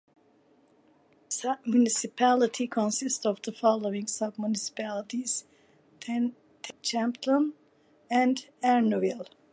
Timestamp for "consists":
2.65-3.23